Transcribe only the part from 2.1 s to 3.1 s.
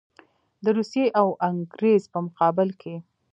په مقابل کې.